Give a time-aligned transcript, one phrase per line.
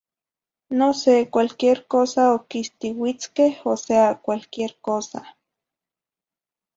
[0.71, 5.37] No sé, cualquier cosa oquistiuitzqueh, o sea, cualquier cosa.